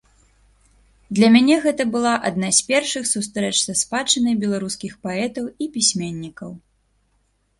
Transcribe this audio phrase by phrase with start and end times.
[1.17, 6.51] Для мяне гэта была адна з першых сустрэч са спадчынай беларускіх паэтаў і пісьменнікаў.